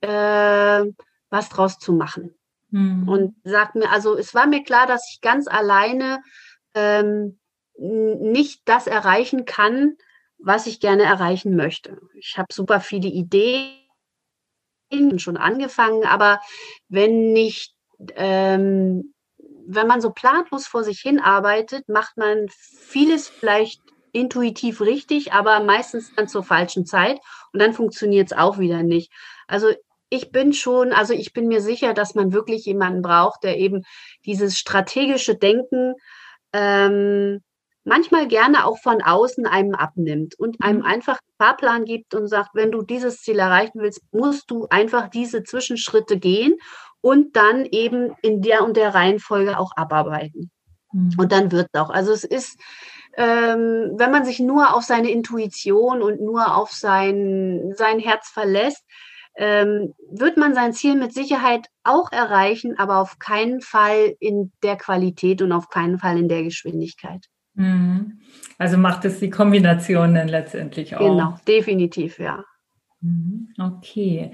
[0.00, 0.84] äh,
[1.30, 2.34] was draus zu machen.
[2.70, 3.08] Mhm.
[3.08, 6.22] Und sagt mir, also es war mir klar, dass ich ganz alleine
[6.74, 7.38] ähm,
[7.78, 9.96] nicht das erreichen kann,
[10.38, 12.00] was ich gerne erreichen möchte.
[12.14, 13.78] Ich habe super viele Ideen
[15.18, 16.40] schon angefangen, aber
[16.88, 17.74] wenn nicht,
[18.14, 19.14] ähm,
[19.66, 25.60] wenn man so planlos vor sich hin arbeitet, macht man vieles vielleicht intuitiv richtig, aber
[25.60, 27.18] meistens dann zur falschen Zeit
[27.52, 29.12] und dann funktioniert es auch wieder nicht.
[29.46, 29.68] Also
[30.10, 33.82] ich bin schon, also ich bin mir sicher, dass man wirklich jemanden braucht, der eben
[34.24, 35.94] dieses strategische Denken
[36.52, 37.40] ähm,
[37.84, 40.84] manchmal gerne auch von außen einem abnimmt und einem mhm.
[40.84, 45.08] einfach einen Fahrplan gibt und sagt, wenn du dieses Ziel erreichen willst, musst du einfach
[45.08, 46.56] diese Zwischenschritte gehen
[47.00, 50.50] und dann eben in der und der Reihenfolge auch abarbeiten.
[50.92, 51.14] Mhm.
[51.16, 51.90] Und dann wird es auch.
[51.90, 52.58] Also es ist,
[53.18, 58.84] ähm, wenn man sich nur auf seine Intuition und nur auf sein, sein Herz verlässt,
[59.36, 64.76] ähm, wird man sein Ziel mit Sicherheit auch erreichen, aber auf keinen Fall in der
[64.76, 67.26] Qualität und auf keinen Fall in der Geschwindigkeit.
[67.54, 68.20] Mhm.
[68.56, 71.00] Also macht es die Kombination dann letztendlich auch.
[71.00, 72.44] Genau, definitiv, ja.
[73.00, 73.48] Mhm.
[73.58, 74.32] Okay.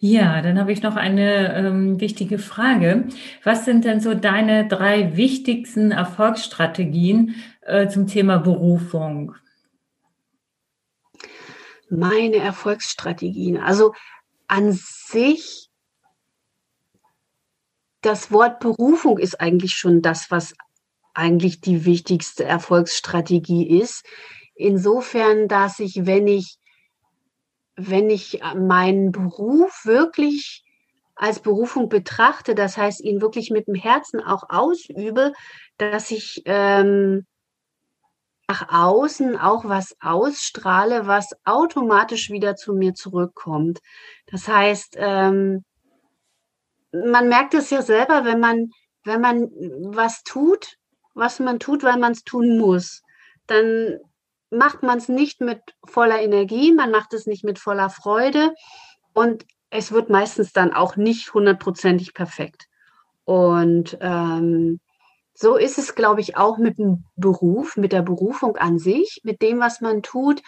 [0.00, 3.04] Ja, dann habe ich noch eine ähm, wichtige Frage.
[3.44, 9.34] Was sind denn so deine drei wichtigsten Erfolgsstrategien äh, zum Thema Berufung?
[11.88, 13.58] Meine Erfolgsstrategien.
[13.58, 13.92] Also
[14.48, 15.68] an sich,
[18.00, 20.54] das Wort Berufung ist eigentlich schon das, was
[21.14, 24.04] eigentlich die wichtigste Erfolgsstrategie ist.
[24.54, 26.58] Insofern, dass ich, wenn ich,
[27.76, 30.64] wenn ich meinen Beruf wirklich
[31.14, 35.32] als Berufung betrachte, das heißt, ihn wirklich mit dem Herzen auch ausübe,
[35.76, 37.26] dass ich ähm,
[38.52, 43.78] nach außen auch was ausstrahle, was automatisch wieder zu mir zurückkommt.
[44.26, 45.64] Das heißt, ähm,
[46.92, 48.68] man merkt es ja selber, wenn man,
[49.04, 49.48] wenn man
[49.94, 50.76] was tut,
[51.14, 53.02] was man tut, weil man es tun muss,
[53.46, 53.98] dann
[54.50, 58.52] macht man es nicht mit voller Energie, man macht es nicht mit voller Freude
[59.14, 62.66] und es wird meistens dann auch nicht hundertprozentig perfekt.
[63.24, 64.80] Und ähm,
[65.34, 69.42] so ist es, glaube ich, auch mit dem Beruf, mit der Berufung an sich, mit
[69.42, 70.42] dem, was man tut.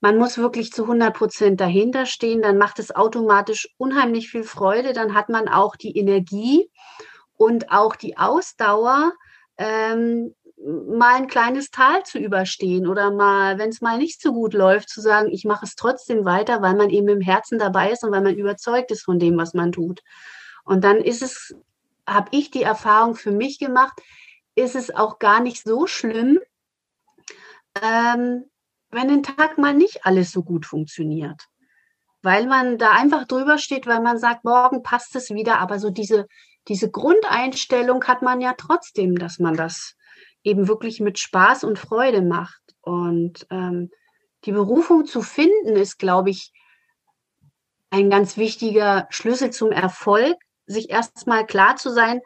[0.00, 4.92] Man muss wirklich zu 100 Prozent dahinter stehen, dann macht es automatisch unheimlich viel Freude,
[4.92, 6.70] dann hat man auch die Energie
[7.36, 9.12] und auch die Ausdauer,
[9.56, 14.54] ähm, mal ein kleines Tal zu überstehen oder mal, wenn es mal nicht so gut
[14.54, 18.04] läuft, zu sagen, ich mache es trotzdem weiter, weil man eben im Herzen dabei ist
[18.04, 20.02] und weil man überzeugt ist von dem, was man tut.
[20.64, 21.54] Und dann ist es,
[22.06, 24.00] habe ich die Erfahrung für mich gemacht,
[24.56, 26.40] ist es auch gar nicht so schlimm,
[27.80, 28.46] ähm,
[28.90, 31.40] wenn den Tag mal nicht alles so gut funktioniert.
[32.22, 35.90] Weil man da einfach drüber steht, weil man sagt, morgen passt es wieder, aber so
[35.90, 36.26] diese,
[36.66, 39.94] diese Grundeinstellung hat man ja trotzdem, dass man das
[40.42, 42.62] eben wirklich mit Spaß und Freude macht.
[42.80, 43.90] Und ähm,
[44.44, 46.52] die Berufung zu finden, ist, glaube ich,
[47.90, 52.20] ein ganz wichtiger Schlüssel zum Erfolg, sich erstmal klar zu sein,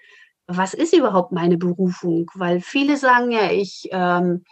[0.57, 2.31] was ist überhaupt meine Berufung?
[2.35, 4.45] Weil viele sagen ja, ich, ähm,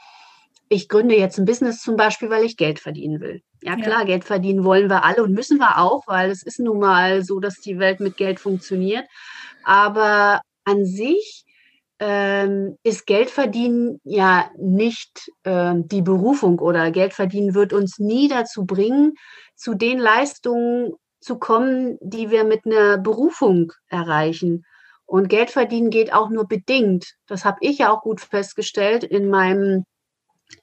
[0.68, 3.42] ich gründe jetzt ein Business zum Beispiel, weil ich Geld verdienen will.
[3.62, 4.04] Ja klar, ja.
[4.06, 7.40] Geld verdienen wollen wir alle und müssen wir auch, weil es ist nun mal so,
[7.40, 9.06] dass die Welt mit Geld funktioniert.
[9.64, 11.44] Aber an sich
[11.98, 19.14] ähm, ist Geldverdienen ja nicht äh, die Berufung oder Geldverdienen wird uns nie dazu bringen,
[19.56, 24.64] zu den Leistungen zu kommen, die wir mit einer Berufung erreichen.
[25.08, 27.14] Und Geldverdienen geht auch nur bedingt.
[27.26, 29.86] Das habe ich ja auch gut festgestellt in meinen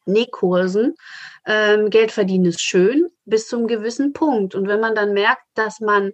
[0.06, 0.94] Nähkursen.
[1.48, 4.54] Ähm, Geld verdienen ist schön bis zum gewissen Punkt.
[4.54, 6.12] Und wenn man dann merkt, dass man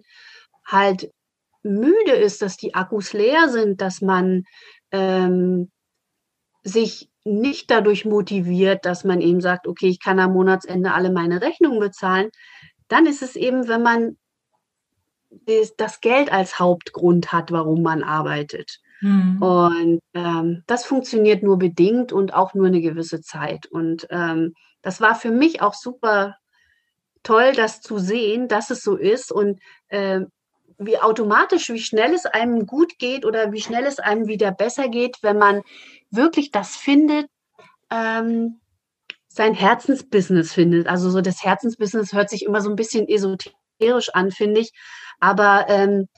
[0.66, 1.10] halt
[1.62, 4.44] müde ist, dass die Akkus leer sind, dass man
[4.92, 5.70] ähm,
[6.64, 11.42] sich nicht dadurch motiviert, dass man eben sagt, okay, ich kann am Monatsende alle meine
[11.42, 12.30] Rechnungen bezahlen,
[12.88, 14.16] dann ist es eben, wenn man
[15.76, 18.78] das Geld als Hauptgrund hat, warum man arbeitet.
[19.00, 19.42] Mhm.
[19.42, 23.66] Und ähm, das funktioniert nur bedingt und auch nur eine gewisse Zeit.
[23.66, 26.36] Und ähm, das war für mich auch super
[27.22, 30.20] toll, das zu sehen, dass es so ist und äh,
[30.78, 34.88] wie automatisch, wie schnell es einem gut geht oder wie schnell es einem wieder besser
[34.88, 35.62] geht, wenn man
[36.10, 37.26] wirklich das findet,
[37.90, 38.60] ähm,
[39.28, 40.86] sein Herzensbusiness findet.
[40.88, 44.72] Also so das Herzensbusiness hört sich immer so ein bisschen esoterisch an, finde ich.
[45.22, 46.08] Aber ähm,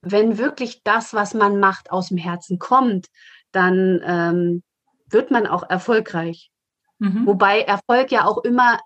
[0.00, 3.08] wenn wirklich das, was man macht, aus dem Herzen kommt,
[3.52, 4.62] dann ähm,
[5.10, 6.50] wird man auch erfolgreich.
[6.98, 7.26] Mhm.
[7.26, 8.80] Wobei Erfolg ja auch immer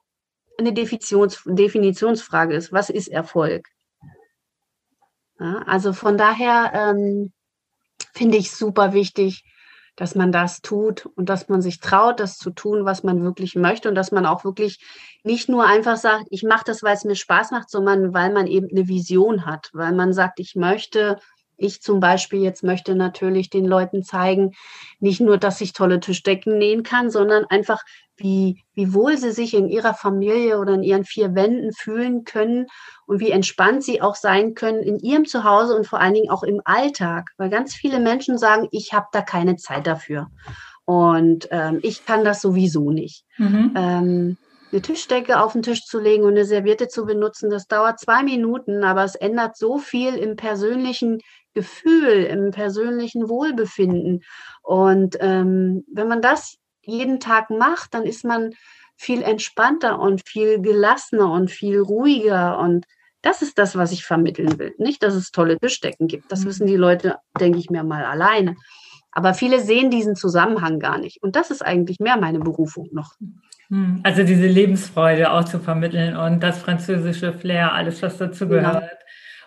[0.59, 2.73] eine Definitions Definitionsfrage ist.
[2.73, 3.69] Was ist Erfolg?
[5.39, 7.33] Ja, also von daher ähm,
[8.13, 9.45] finde ich super wichtig,
[9.97, 13.55] dass man das tut und dass man sich traut, das zu tun, was man wirklich
[13.55, 14.81] möchte und dass man auch wirklich
[15.25, 18.47] nicht nur einfach sagt, ich mache das, weil es mir Spaß macht, sondern weil man
[18.47, 21.19] eben eine Vision hat, weil man sagt, ich möchte
[21.61, 24.53] ich zum Beispiel jetzt möchte natürlich den Leuten zeigen,
[24.99, 27.83] nicht nur, dass ich tolle Tischdecken nähen kann, sondern einfach,
[28.21, 32.67] wie, wie wohl sie sich in ihrer Familie oder in ihren vier Wänden fühlen können
[33.07, 36.43] und wie entspannt sie auch sein können in ihrem Zuhause und vor allen Dingen auch
[36.43, 37.31] im Alltag.
[37.37, 40.29] Weil ganz viele Menschen sagen, ich habe da keine Zeit dafür.
[40.85, 43.25] Und ähm, ich kann das sowieso nicht.
[43.39, 43.73] Mhm.
[43.77, 44.37] Ähm,
[44.73, 48.23] eine Tischdecke auf den Tisch zu legen und eine Serviette zu benutzen, das dauert zwei
[48.23, 51.19] Minuten, aber es ändert so viel im persönlichen
[51.55, 54.21] Gefühl, im persönlichen Wohlbefinden.
[54.63, 56.57] Und ähm, wenn man das
[56.91, 58.51] jeden Tag macht, dann ist man
[58.97, 62.59] viel entspannter und viel gelassener und viel ruhiger.
[62.59, 62.87] Und
[63.23, 64.75] das ist das, was ich vermitteln will.
[64.79, 66.31] Nicht, dass es tolle Tischdecken gibt.
[66.31, 66.49] Das mhm.
[66.49, 68.57] wissen die Leute, denke ich mir mal alleine.
[69.13, 71.23] Aber viele sehen diesen Zusammenhang gar nicht.
[71.23, 73.15] Und das ist eigentlich mehr meine Berufung noch.
[73.71, 74.01] Mhm.
[74.03, 78.99] Also diese Lebensfreude auch zu vermitteln und das französische Flair, alles, was dazu gehört.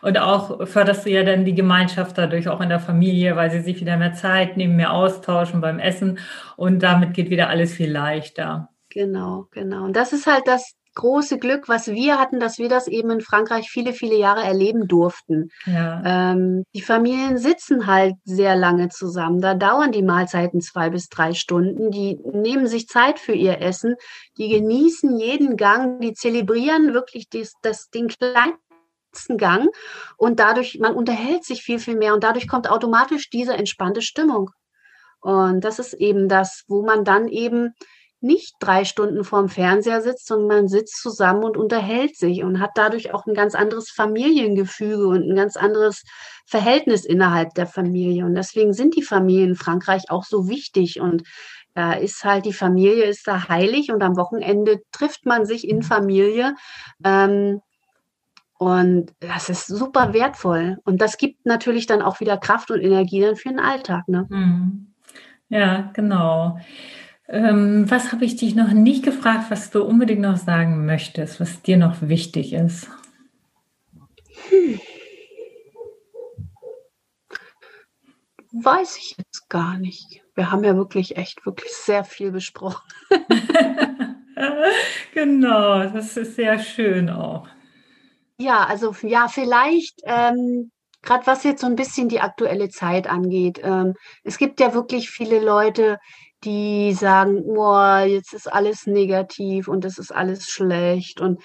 [0.03, 3.61] Und auch förderst du ja dann die Gemeinschaft dadurch auch in der Familie, weil sie
[3.61, 6.19] sich wieder mehr Zeit nehmen, mehr austauschen beim Essen.
[6.57, 8.69] Und damit geht wieder alles viel leichter.
[8.89, 9.85] Genau, genau.
[9.85, 13.21] Und das ist halt das große Glück, was wir hatten, dass wir das eben in
[13.21, 15.49] Frankreich viele, viele Jahre erleben durften.
[15.65, 16.01] Ja.
[16.05, 19.41] Ähm, die Familien sitzen halt sehr lange zusammen.
[19.41, 21.91] Da dauern die Mahlzeiten zwei bis drei Stunden.
[21.91, 23.95] Die nehmen sich Zeit für ihr Essen.
[24.37, 25.99] Die genießen jeden Gang.
[26.01, 28.53] Die zelebrieren wirklich das, das, den kleinen
[29.38, 29.69] Gang
[30.17, 34.49] und dadurch, man unterhält sich viel, viel mehr und dadurch kommt automatisch diese entspannte Stimmung.
[35.21, 37.73] Und das ist eben das, wo man dann eben
[38.23, 42.71] nicht drei Stunden vorm Fernseher sitzt, sondern man sitzt zusammen und unterhält sich und hat
[42.76, 46.04] dadurch auch ein ganz anderes Familiengefüge und ein ganz anderes
[46.45, 48.26] Verhältnis innerhalb der Familie.
[48.26, 51.23] Und deswegen sind die Familien in Frankreich auch so wichtig und
[51.76, 55.82] da ist halt die Familie ist da heilig und am Wochenende trifft man sich in
[55.82, 56.56] Familie.
[57.04, 57.60] Ähm,
[58.63, 60.80] und das ist super wertvoll.
[60.84, 64.08] Und das gibt natürlich dann auch wieder Kraft und Energie dann für den Alltag.
[64.08, 64.26] Ne?
[64.30, 64.88] Mhm.
[65.49, 66.60] Ja, genau.
[67.28, 71.62] Ähm, was habe ich dich noch nicht gefragt, was du unbedingt noch sagen möchtest, was
[71.62, 72.89] dir noch wichtig ist?
[74.49, 74.80] Hm.
[78.52, 80.21] Weiß ich jetzt gar nicht.
[80.36, 82.88] Wir haben ja wirklich echt, wirklich sehr viel besprochen.
[85.13, 87.47] genau, das ist sehr schön auch.
[88.43, 93.62] Ja, also ja, vielleicht, ähm, gerade was jetzt so ein bisschen die aktuelle Zeit angeht.
[93.63, 95.97] Ähm, es gibt ja wirklich viele Leute,
[96.43, 101.21] die sagen, boah, jetzt ist alles negativ und es ist alles schlecht.
[101.21, 101.41] Und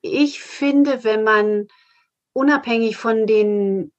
[0.00, 1.68] ich finde, wenn man
[2.32, 3.92] unabhängig von den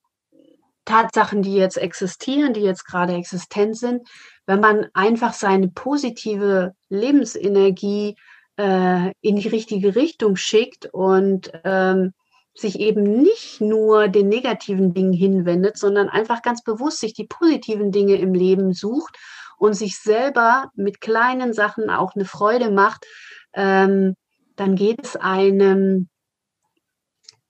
[0.83, 4.09] Tatsachen, die jetzt existieren, die jetzt gerade existent sind,
[4.45, 8.17] wenn man einfach seine positive Lebensenergie
[8.57, 12.11] äh, in die richtige Richtung schickt und ähm,
[12.53, 17.91] sich eben nicht nur den negativen Dingen hinwendet, sondern einfach ganz bewusst sich die positiven
[17.91, 19.17] Dinge im Leben sucht
[19.57, 23.05] und sich selber mit kleinen Sachen auch eine Freude macht,
[23.53, 24.15] ähm,
[24.55, 26.09] dann geht es einem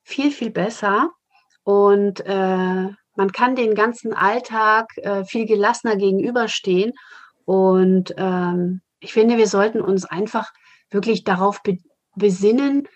[0.03, 1.09] viel, viel besser
[1.63, 6.93] und äh, man kann den ganzen Alltag äh, viel gelassener gegenüberstehen.
[7.45, 10.51] Und ähm, ich finde, wir sollten uns einfach
[10.89, 11.77] wirklich darauf be
[12.15, 12.87] besinnen,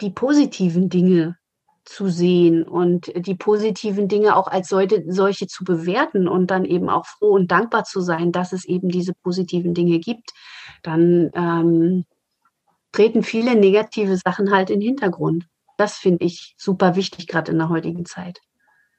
[0.00, 1.38] die positiven Dinge
[1.86, 6.90] zu sehen und die positiven Dinge auch als solche, solche zu bewerten und dann eben
[6.90, 10.32] auch froh und dankbar zu sein, dass es eben diese positiven Dinge gibt,
[10.82, 12.04] dann ähm,
[12.92, 15.46] treten viele negative Sachen halt in den Hintergrund.
[15.76, 18.40] Das finde ich super wichtig, gerade in der heutigen Zeit.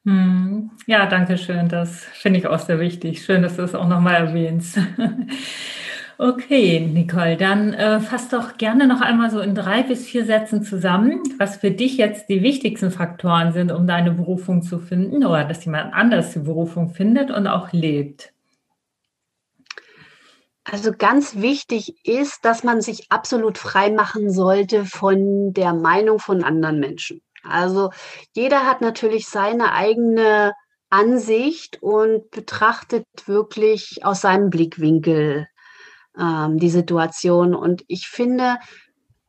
[0.06, 0.72] Hm.
[0.86, 1.68] Ja, danke schön.
[1.68, 3.26] Das finde ich auch sehr wichtig.
[3.26, 4.80] Schön, dass du es auch nochmal erwähnst.
[6.20, 10.64] Okay, Nicole, dann äh, fass doch gerne noch einmal so in drei bis vier Sätzen
[10.64, 15.44] zusammen, was für dich jetzt die wichtigsten Faktoren sind, um deine Berufung zu finden oder
[15.44, 18.34] dass jemand anders die Berufung findet und auch lebt.
[20.64, 26.44] Also ganz wichtig ist, dass man sich absolut frei machen sollte von der Meinung von
[26.44, 27.22] anderen Menschen.
[27.44, 27.92] Also
[28.34, 30.54] jeder hat natürlich seine eigene
[30.90, 35.48] Ansicht und betrachtet wirklich aus seinem Blickwinkel
[36.20, 37.56] ähm, die Situation.
[37.56, 38.58] Und ich finde,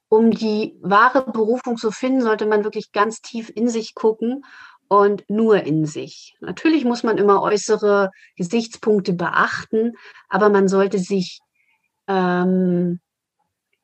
[0.08, 4.44] um die wahre Berufung zu finden, sollte man wirklich ganz tief in sich gucken
[4.88, 6.34] und nur in sich.
[6.40, 9.92] Natürlich muss man immer äußere Gesichtspunkte beachten,
[10.28, 11.40] aber man sollte sich
[12.06, 13.00] ähm,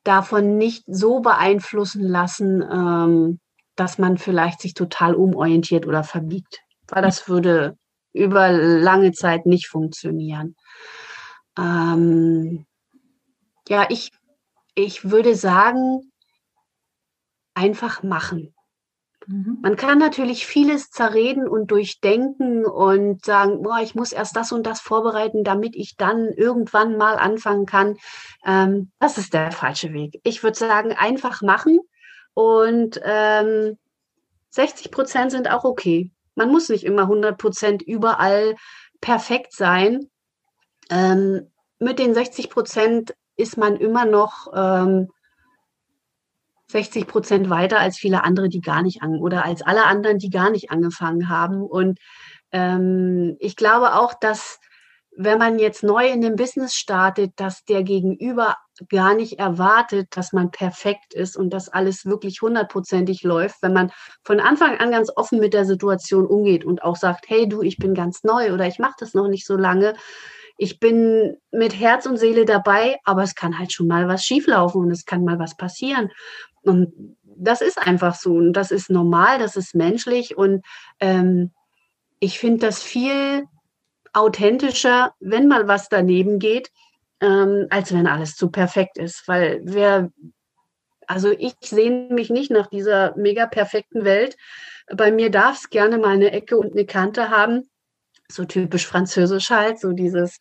[0.03, 3.39] davon nicht so beeinflussen lassen, ähm,
[3.75, 7.77] dass man vielleicht sich total umorientiert oder verbiegt, weil das würde
[8.13, 10.55] über lange Zeit nicht funktionieren.
[11.57, 12.65] Ähm,
[13.67, 14.11] ja, ich,
[14.75, 16.11] ich würde sagen,
[17.53, 18.53] einfach machen.
[19.27, 19.59] Mhm.
[19.61, 24.65] Man kann natürlich vieles zerreden und durchdenken und sagen, boah, ich muss erst das und
[24.67, 27.97] das vorbereiten, damit ich dann irgendwann mal anfangen kann.
[28.45, 30.19] Ähm, das ist der falsche Weg.
[30.23, 31.79] Ich würde sagen, einfach machen
[32.33, 33.77] und ähm,
[34.49, 36.11] 60 Prozent sind auch okay.
[36.35, 38.55] Man muss nicht immer 100 Prozent überall
[39.01, 40.09] perfekt sein.
[40.89, 45.09] Ähm, mit den 60 Prozent ist man immer noch ähm,
[46.67, 50.29] 60 Prozent weiter als viele andere, die gar nicht an oder als alle anderen, die
[50.29, 51.61] gar nicht angefangen haben.
[51.63, 51.99] Und
[52.51, 54.59] ähm, ich glaube auch, dass
[55.17, 58.57] wenn man jetzt neu in dem Business startet, dass der Gegenüber
[58.89, 63.91] gar nicht erwartet, dass man perfekt ist und dass alles wirklich hundertprozentig läuft, wenn man
[64.23, 67.77] von Anfang an ganz offen mit der Situation umgeht und auch sagt, hey du, ich
[67.77, 69.95] bin ganz neu oder ich mache das noch nicht so lange,
[70.57, 74.81] ich bin mit Herz und Seele dabei, aber es kann halt schon mal was schieflaufen
[74.81, 76.11] und es kann mal was passieren.
[76.61, 80.65] Und das ist einfach so und das ist normal, das ist menschlich und
[80.99, 81.51] ähm,
[82.19, 83.45] ich finde das viel
[84.13, 86.71] authentischer, wenn mal was daneben geht,
[87.19, 89.27] ähm, als wenn alles zu perfekt ist.
[89.27, 90.11] Weil wer,
[91.05, 94.37] also ich sehne mich nicht nach dieser mega perfekten Welt.
[94.87, 97.69] Bei mir darf es gerne mal eine Ecke und eine Kante haben.
[98.29, 100.39] So typisch französisch halt, so dieses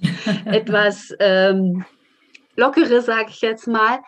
[0.44, 1.84] etwas ähm,
[2.56, 4.00] lockere, sage ich jetzt mal.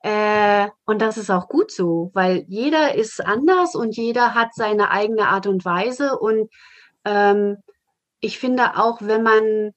[0.00, 4.90] Äh, und das ist auch gut so, weil jeder ist anders und jeder hat seine
[4.90, 6.18] eigene Art und Weise.
[6.18, 6.50] Und
[7.04, 7.56] ähm,
[8.20, 9.72] ich finde auch, wenn man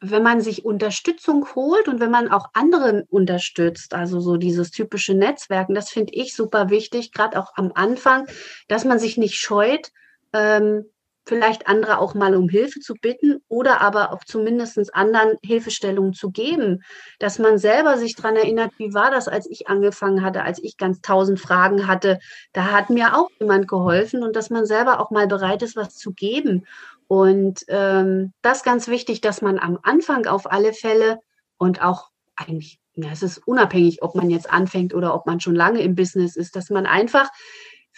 [0.00, 5.14] wenn man sich Unterstützung holt und wenn man auch andere unterstützt, also so dieses typische
[5.14, 8.26] Netzwerken, das finde ich super wichtig, gerade auch am Anfang,
[8.68, 9.90] dass man sich nicht scheut,
[10.32, 10.84] ähm,
[11.26, 16.30] vielleicht andere auch mal um Hilfe zu bitten oder aber auch zumindest anderen Hilfestellungen zu
[16.30, 16.82] geben,
[17.18, 20.76] dass man selber sich daran erinnert, wie war das, als ich angefangen hatte, als ich
[20.76, 22.20] ganz tausend Fragen hatte.
[22.52, 25.96] Da hat mir auch jemand geholfen und dass man selber auch mal bereit ist, was
[25.96, 26.64] zu geben.
[27.08, 31.18] Und ähm, das ganz wichtig, dass man am Anfang auf alle Fälle
[31.58, 35.54] und auch eigentlich, ja, es ist unabhängig, ob man jetzt anfängt oder ob man schon
[35.54, 37.30] lange im Business ist, dass man einfach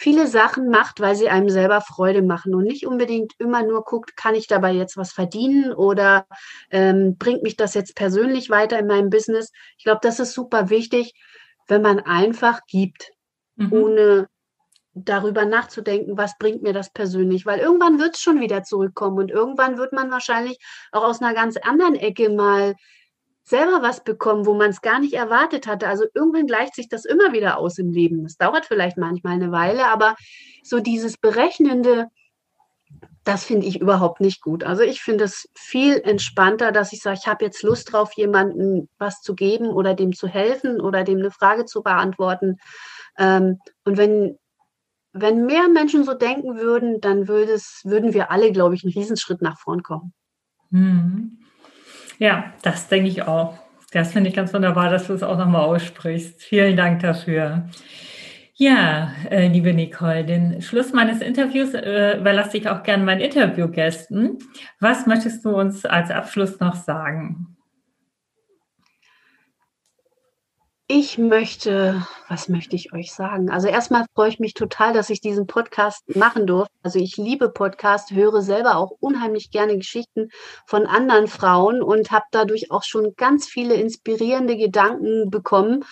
[0.01, 4.17] viele Sachen macht, weil sie einem selber Freude machen und nicht unbedingt immer nur guckt,
[4.17, 6.25] kann ich dabei jetzt was verdienen oder
[6.71, 9.51] ähm, bringt mich das jetzt persönlich weiter in meinem Business.
[9.77, 11.15] Ich glaube, das ist super wichtig,
[11.67, 13.11] wenn man einfach gibt,
[13.57, 13.73] mhm.
[13.73, 14.29] ohne
[14.95, 19.33] darüber nachzudenken, was bringt mir das persönlich, weil irgendwann wird es schon wieder zurückkommen und
[19.33, 20.59] irgendwann wird man wahrscheinlich
[20.93, 22.77] auch aus einer ganz anderen Ecke mal
[23.49, 25.89] selber was bekommen, wo man es gar nicht erwartet hatte.
[25.89, 28.23] Also irgendwann gleicht sich das immer wieder aus im Leben.
[28.23, 30.17] Das dauert vielleicht manchmal eine Weile, aber
[30.63, 32.09] so dieses Berechnende,
[33.25, 34.65] das finde ich überhaupt nicht gut.
[34.65, 38.89] Also ich finde es viel entspannter, dass ich sage, ich habe jetzt Lust drauf, jemandem
[38.99, 42.57] was zu geben oder dem zu helfen oder dem eine Frage zu beantworten.
[43.19, 44.39] Ähm, und wenn,
[45.13, 49.59] wenn mehr Menschen so denken würden, dann würden wir alle, glaube ich, einen Riesenschritt nach
[49.59, 50.13] vorn kommen.
[50.71, 51.39] Mhm.
[52.19, 53.59] Ja, das denke ich auch.
[53.93, 56.43] Das finde ich ganz wunderbar, dass du es auch nochmal aussprichst.
[56.43, 57.69] Vielen Dank dafür.
[58.55, 64.39] Ja, äh, liebe Nicole, den Schluss meines Interviews äh, überlasse ich auch gerne meinen Interviewgästen.
[64.81, 67.58] Was möchtest du uns als Abschluss noch sagen?
[70.91, 73.51] Ich möchte, was möchte ich euch sagen?
[73.51, 76.73] Also erstmal freue ich mich total, dass ich diesen Podcast machen durfte.
[76.83, 80.31] Also ich liebe Podcast, höre selber auch unheimlich gerne Geschichten
[80.65, 85.85] von anderen Frauen und habe dadurch auch schon ganz viele inspirierende Gedanken bekommen.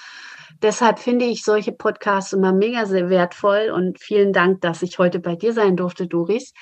[0.63, 5.19] deshalb finde ich solche Podcasts immer mega sehr wertvoll und vielen Dank, dass ich heute
[5.21, 6.55] bei dir sein durfte, Doris.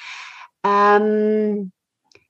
[0.64, 1.70] Ähm,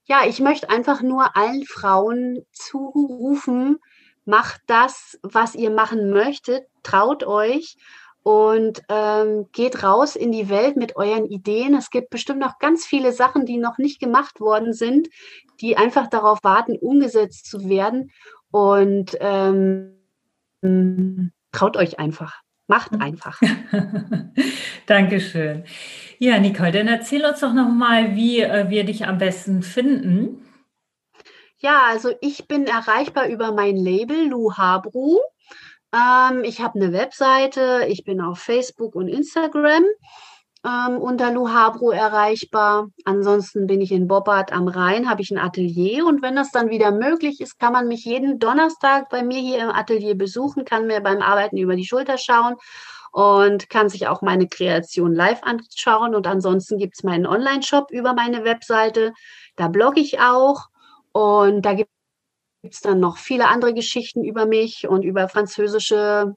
[0.04, 3.78] ja, ich möchte einfach nur allen Frauen zurufen,
[4.24, 7.76] macht das, was ihr machen möchtet, traut euch
[8.24, 11.74] und ähm, geht raus in die Welt mit euren Ideen.
[11.74, 15.08] Es gibt bestimmt noch ganz viele Sachen, die noch nicht gemacht worden sind,
[15.60, 18.10] die einfach darauf warten, umgesetzt zu werden.
[18.50, 20.00] Und ähm,
[21.52, 22.40] traut euch einfach.
[22.66, 23.02] Macht mhm.
[23.02, 23.40] einfach.
[24.86, 25.64] Dankeschön.
[26.18, 30.43] Ja, Nicole, dann erzähl uns doch nochmal, wie äh, wir dich am besten finden.
[31.64, 35.18] Ja, also ich bin erreichbar über mein Label Lu Habru.
[35.94, 39.82] Ähm, ich habe eine Webseite, ich bin auf Facebook und Instagram
[40.62, 42.88] ähm, unter Lu Habru erreichbar.
[43.06, 46.68] Ansonsten bin ich in Bobbart am Rhein, habe ich ein Atelier und wenn das dann
[46.68, 50.86] wieder möglich ist, kann man mich jeden Donnerstag bei mir hier im Atelier besuchen, kann
[50.86, 52.56] mir beim Arbeiten über die Schulter schauen
[53.10, 56.14] und kann sich auch meine Kreation live anschauen.
[56.14, 59.14] Und ansonsten gibt es meinen Online-Shop über meine Webseite.
[59.56, 60.68] Da blogge ich auch
[61.14, 61.90] und da gibt
[62.62, 66.34] es dann noch viele andere Geschichten über mich und über französische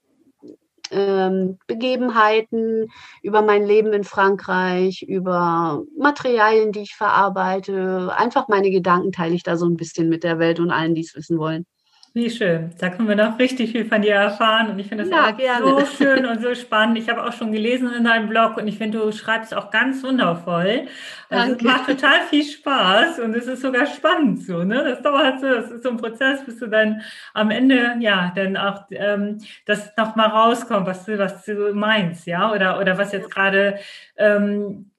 [0.92, 2.86] ähm, Begebenheiten,
[3.22, 8.14] über mein Leben in Frankreich, über Materialien, die ich verarbeite.
[8.16, 11.02] Einfach meine Gedanken teile ich da so ein bisschen mit der Welt und allen, die
[11.02, 11.66] es wissen wollen.
[12.14, 12.70] Wie schön.
[12.78, 14.70] Da können wir noch richtig viel von dir erfahren.
[14.70, 15.66] Und ich finde das ja, auch gerne.
[15.66, 16.98] so schön und so spannend.
[16.98, 20.02] Ich habe auch schon gelesen in deinem Blog und ich finde, du schreibst auch ganz
[20.02, 20.86] wundervoll.
[21.28, 21.56] Also Danke.
[21.56, 24.64] es macht total viel Spaß und es ist sogar spannend so.
[24.64, 24.82] Ne?
[24.84, 27.02] Das dauert so, das ist so ein Prozess, bis du dann
[27.34, 32.50] am Ende, ja, dann auch ähm, das nochmal rauskommt, was du, was du meinst, ja,
[32.50, 33.78] oder, oder was jetzt gerade
[34.16, 34.90] ähm,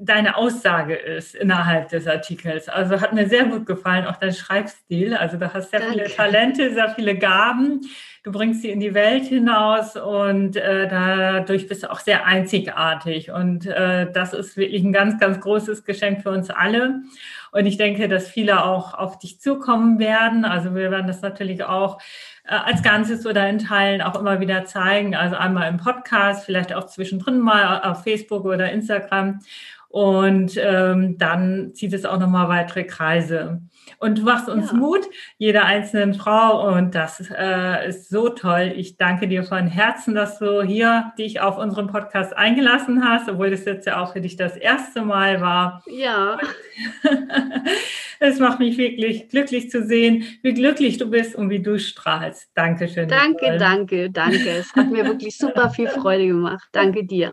[0.00, 2.68] deine Aussage ist innerhalb des Artikels.
[2.68, 5.14] Also hat mir sehr gut gefallen, auch dein Schreibstil.
[5.14, 5.94] Also du hast sehr Danke.
[5.94, 7.82] viele Talente, sehr viele Gaben.
[8.22, 13.30] Du bringst sie in die Welt hinaus und äh, dadurch bist du auch sehr einzigartig.
[13.30, 17.02] Und äh, das ist wirklich ein ganz, ganz großes Geschenk für uns alle.
[17.52, 20.44] Und ich denke, dass viele auch auf dich zukommen werden.
[20.44, 21.98] Also wir werden das natürlich auch
[22.44, 25.14] äh, als Ganzes oder in Teilen auch immer wieder zeigen.
[25.14, 29.40] Also einmal im Podcast, vielleicht auch zwischendrin mal auf Facebook oder Instagram.
[29.90, 33.60] Und ähm, dann zieht es auch nochmal weitere Kreise.
[33.98, 34.76] Und du machst uns ja.
[34.76, 35.04] Mut,
[35.36, 36.72] jeder einzelnen Frau.
[36.72, 38.72] Und das äh, ist so toll.
[38.76, 43.50] Ich danke dir von Herzen, dass du hier dich auf unseren Podcast eingelassen hast, obwohl
[43.50, 45.82] das jetzt ja auch für dich das erste Mal war.
[45.88, 46.38] Ja.
[48.20, 52.48] es macht mich wirklich glücklich zu sehen, wie glücklich du bist und wie du strahlst.
[52.54, 53.08] Dankeschön.
[53.08, 53.58] Danke, Nicole.
[53.58, 54.50] danke, danke.
[54.50, 56.68] Es hat mir wirklich super viel Freude gemacht.
[56.70, 57.32] Danke dir.